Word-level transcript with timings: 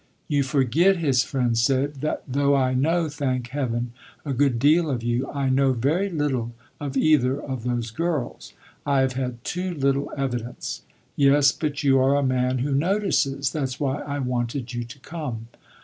"You 0.27 0.41
forget," 0.41 0.95
his 0.97 1.23
friend 1.23 1.55
said, 1.55 1.97
"that 2.01 2.23
though 2.27 2.55
I 2.55 2.73
know, 2.73 3.07
thank 3.07 3.49
heaven, 3.49 3.91
a 4.25 4.33
good 4.33 4.57
deal 4.57 4.89
of 4.89 5.03
you, 5.03 5.29
I 5.29 5.49
know 5.49 5.73
very 5.73 6.09
little 6.09 6.53
of 6.79 6.97
either 6.97 7.39
of 7.39 7.65
those 7.65 7.91
girls. 7.91 8.53
I 8.83 9.01
have 9.01 9.13
had 9.13 9.43
too 9.43 9.75
little 9.75 10.11
evidence." 10.17 10.81
"Yes, 11.15 11.51
but 11.51 11.83
you 11.83 11.99
are 11.99 12.15
a 12.15 12.23
man 12.23 12.57
who 12.57 12.71
notices. 12.73 13.51
That 13.51 13.69
's 13.69 13.79
why 13.79 13.97
I 14.01 14.17
wanted 14.17 14.73
you 14.73 14.83
to 14.85 14.97
come." 14.97 15.49